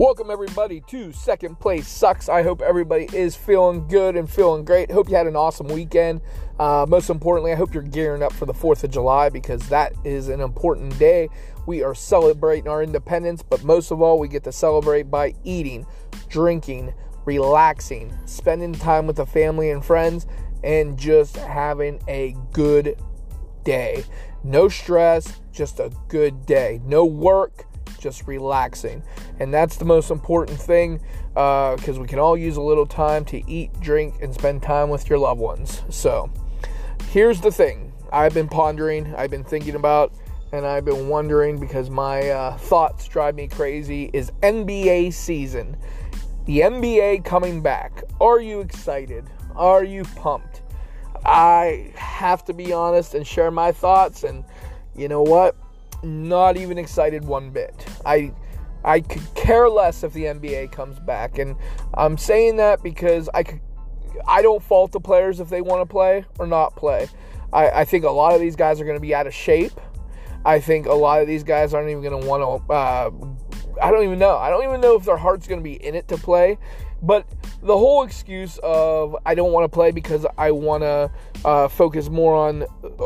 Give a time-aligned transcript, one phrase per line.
[0.00, 2.30] Welcome, everybody, to Second Place Sucks.
[2.30, 4.90] I hope everybody is feeling good and feeling great.
[4.90, 6.22] Hope you had an awesome weekend.
[6.58, 9.92] Uh, most importantly, I hope you're gearing up for the 4th of July because that
[10.02, 11.28] is an important day.
[11.66, 15.84] We are celebrating our independence, but most of all, we get to celebrate by eating,
[16.30, 16.94] drinking,
[17.26, 20.26] relaxing, spending time with the family and friends,
[20.64, 22.98] and just having a good
[23.64, 24.04] day.
[24.44, 26.80] No stress, just a good day.
[26.86, 27.66] No work
[28.00, 29.02] just relaxing.
[29.38, 31.00] And that's the most important thing
[31.34, 34.88] because uh, we can all use a little time to eat, drink, and spend time
[34.90, 35.82] with your loved ones.
[35.90, 36.30] So
[37.10, 40.12] here's the thing I've been pondering, I've been thinking about,
[40.52, 45.76] and I've been wondering because my uh, thoughts drive me crazy is NBA season.
[46.46, 48.02] The NBA coming back.
[48.20, 49.30] Are you excited?
[49.54, 50.62] Are you pumped?
[51.24, 54.24] I have to be honest and share my thoughts.
[54.24, 54.44] And
[54.96, 55.56] you know what?
[56.02, 57.86] Not even excited one bit.
[58.04, 58.32] I
[58.84, 61.56] I could care less if the NBA comes back, and
[61.94, 63.60] I'm saying that because I could,
[64.26, 67.08] I don't fault the players if they want to play or not play.
[67.52, 69.78] I, I think a lot of these guys are going to be out of shape.
[70.44, 72.72] I think a lot of these guys aren't even going to want to.
[72.72, 73.10] Uh,
[73.82, 74.36] I don't even know.
[74.36, 76.58] I don't even know if their heart's going to be in it to play.
[77.02, 77.26] But
[77.62, 81.10] the whole excuse of I don't want to play because I want to
[81.44, 82.64] uh, focus more on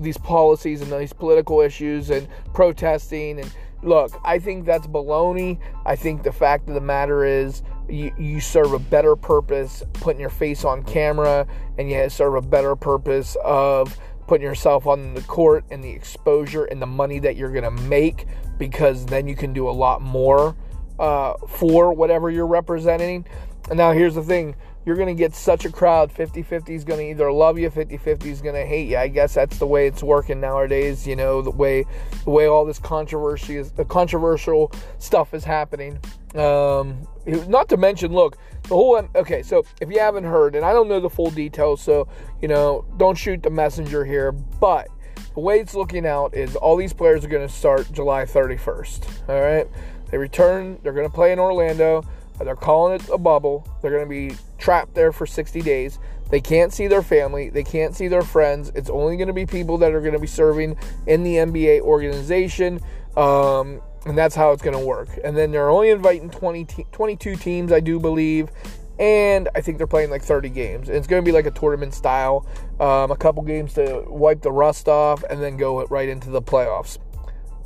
[0.00, 5.58] these policies and these political issues and protesting and look, I think that's baloney.
[5.84, 10.20] I think the fact of the matter is you, you serve a better purpose putting
[10.20, 11.46] your face on camera
[11.78, 16.64] and you serve a better purpose of putting yourself on the court and the exposure
[16.64, 18.26] and the money that you're going to make
[18.58, 20.56] because then you can do a lot more
[20.98, 23.24] uh, for whatever you're representing.
[23.68, 24.54] And now here's the thing.
[24.84, 26.14] You're going to get such a crowd.
[26.14, 28.96] 50-50 is going to either love you 50-50 is going to hate you.
[28.96, 31.84] I guess that's the way it's working nowadays you know the way
[32.24, 35.98] the way all this controversy is the controversial stuff is happening.
[36.36, 40.72] Um, not to mention look the whole okay so if you haven't heard and i
[40.72, 42.08] don't know the full details so
[42.42, 44.88] you know don't shoot the messenger here but
[45.34, 49.28] the way it's looking out is all these players are going to start july 31st
[49.28, 49.68] all right?
[50.10, 52.04] They return they're going to play in orlando
[52.44, 53.66] they're calling it a bubble.
[53.80, 55.98] They're going to be trapped there for 60 days.
[56.30, 57.50] They can't see their family.
[57.50, 58.72] They can't see their friends.
[58.74, 60.76] It's only going to be people that are going to be serving
[61.06, 62.80] in the NBA organization.
[63.16, 65.08] Um, and that's how it's going to work.
[65.24, 68.50] And then they're only inviting 20 te- 22 teams, I do believe.
[68.98, 70.88] And I think they're playing like 30 games.
[70.88, 72.46] And it's going to be like a tournament style.
[72.80, 76.42] Um, a couple games to wipe the rust off and then go right into the
[76.42, 76.98] playoffs.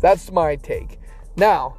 [0.00, 0.98] That's my take.
[1.36, 1.76] Now,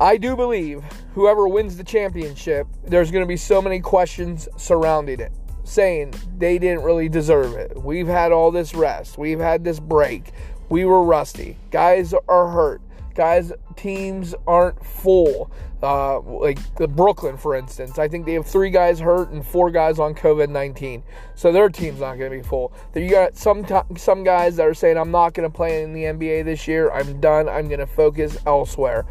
[0.00, 5.18] I do believe whoever wins the championship, there's going to be so many questions surrounding
[5.18, 5.32] it,
[5.64, 7.82] saying they didn't really deserve it.
[7.82, 10.30] We've had all this rest, we've had this break,
[10.68, 11.56] we were rusty.
[11.72, 12.80] Guys are hurt,
[13.16, 15.50] guys, teams aren't full.
[15.80, 19.70] Uh, like the Brooklyn, for instance, I think they have three guys hurt and four
[19.70, 21.04] guys on COVID 19,
[21.36, 22.72] so their team's not going to be full.
[22.96, 25.92] You got some t- some guys that are saying, "I'm not going to play in
[25.92, 26.90] the NBA this year.
[26.90, 27.48] I'm done.
[27.48, 29.06] I'm going to focus elsewhere."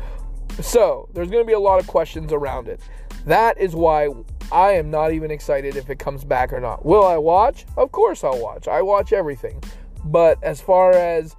[0.62, 2.80] So, there's going to be a lot of questions around it.
[3.26, 4.10] That is why
[4.52, 6.86] I am not even excited if it comes back or not.
[6.86, 7.66] Will I watch?
[7.76, 8.68] Of course I'll watch.
[8.68, 9.62] I watch everything.
[10.06, 11.36] But as far as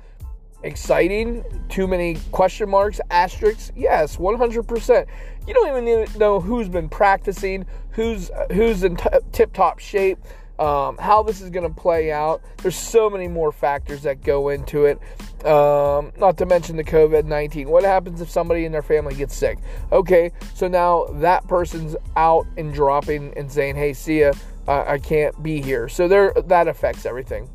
[0.62, 5.06] exciting, too many question marks, asterisks, yes, 100%.
[5.47, 10.19] You don't even know who's been practicing, who's who's in t- tip-top shape
[10.59, 12.43] um, how this is going to play out.
[12.59, 14.99] There's so many more factors that go into it.
[15.44, 17.69] Um, not to mention the COVID 19.
[17.69, 19.59] What happens if somebody in their family gets sick?
[19.93, 24.32] Okay, so now that person's out and dropping and saying, hey, see ya,
[24.66, 25.88] uh, I can't be here.
[25.88, 27.49] So there, that affects everything.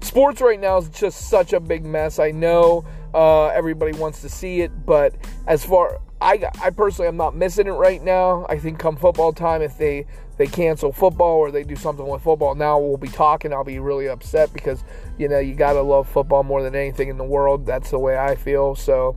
[0.00, 2.18] Sports right now is just such a big mess.
[2.18, 2.84] I know
[3.16, 5.14] uh, everybody wants to see it, but
[5.46, 8.46] as far I, I personally am not missing it right now.
[8.48, 10.06] I think come football time, if they
[10.36, 13.54] they cancel football or they do something with football, now we'll be talking.
[13.54, 14.84] I'll be really upset because
[15.18, 17.64] you know you gotta love football more than anything in the world.
[17.64, 18.74] That's the way I feel.
[18.74, 19.16] So,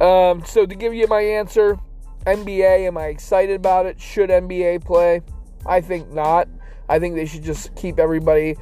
[0.00, 1.78] um, so to give you my answer,
[2.26, 2.86] NBA.
[2.86, 4.00] Am I excited about it?
[4.00, 5.22] Should NBA play?
[5.66, 6.48] I think not.
[6.88, 8.56] I think they should just keep everybody.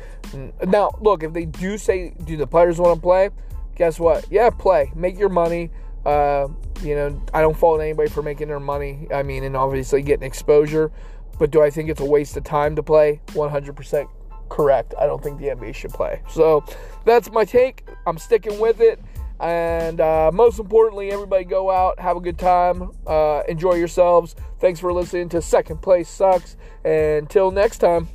[0.66, 3.30] Now, look, if they do say, do the players want to play?
[3.78, 4.26] Guess what?
[4.30, 4.92] Yeah, play.
[4.94, 5.70] Make your money.
[6.04, 6.48] Uh,
[6.82, 9.06] you know, I don't fault anybody for making their money.
[9.14, 10.90] I mean, and obviously getting exposure.
[11.38, 13.20] But do I think it's a waste of time to play?
[13.28, 14.08] 100%
[14.48, 14.94] correct.
[14.98, 16.20] I don't think the NBA should play.
[16.28, 16.64] So
[17.04, 17.88] that's my take.
[18.04, 19.00] I'm sticking with it.
[19.38, 24.34] And uh, most importantly, everybody go out, have a good time, uh, enjoy yourselves.
[24.58, 26.56] Thanks for listening to Second Place Sucks.
[26.84, 28.08] And until next time.